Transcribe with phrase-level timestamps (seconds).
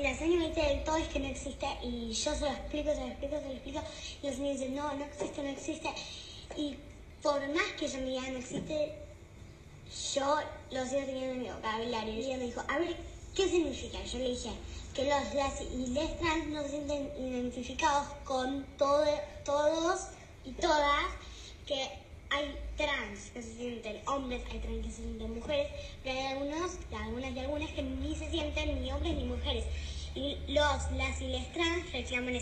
[0.00, 2.90] Y la señora dice del todo es que no existe y yo se lo explico,
[2.90, 3.82] se lo explico, se lo explico
[4.22, 5.88] y la señora dice no, no existe, no existe.
[6.56, 6.76] Y
[7.22, 8.94] por más que ella me diga no existe,
[10.14, 10.38] yo
[10.70, 12.14] lo sigo teniendo en mi vocabulario.
[12.14, 12.96] Y ella me dijo, a ver,
[13.34, 14.02] ¿qué significa?
[14.04, 14.50] Yo le dije
[14.94, 19.04] que los y les trans no se sienten identificados con todo,
[19.44, 20.06] todos
[20.46, 21.04] y todas,
[21.66, 21.90] que
[22.30, 25.66] hay trans que se sienten hombres, hay trans que se sienten mujeres,
[26.02, 29.64] pero hay algunos, algunas y algunas que ni se sienten ni hombres ni mujeres.
[30.16, 32.34] Los, las y les trans reclaman.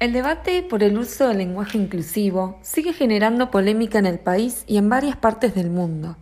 [0.00, 4.78] El debate por el uso del lenguaje inclusivo sigue generando polémica en el país y
[4.78, 6.16] en varias partes del mundo.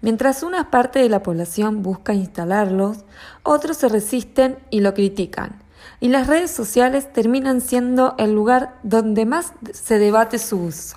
[0.00, 3.04] Mientras una parte de la población busca instalarlos,
[3.42, 5.67] otros se resisten y lo critican.
[6.00, 10.96] Y las redes sociales terminan siendo el lugar donde más se debate su uso.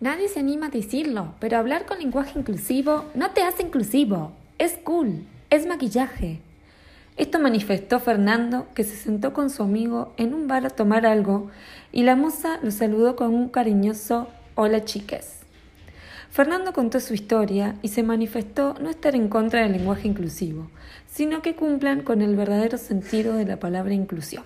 [0.00, 4.32] Nadie se anima a decirlo, pero hablar con lenguaje inclusivo no te hace inclusivo.
[4.58, 6.40] Es cool, es maquillaje.
[7.16, 11.50] Esto manifestó Fernando, que se sentó con su amigo en un bar a tomar algo
[11.90, 15.37] y la moza lo saludó con un cariñoso Hola chicas.
[16.30, 20.70] Fernando contó su historia y se manifestó no estar en contra del lenguaje inclusivo,
[21.06, 24.44] sino que cumplan con el verdadero sentido de la palabra inclusión.